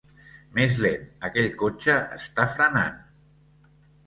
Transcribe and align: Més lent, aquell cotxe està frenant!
Més 0.53 0.79
lent, 0.85 1.03
aquell 1.29 1.49
cotxe 1.59 1.99
està 2.17 2.49
frenant! 2.55 2.97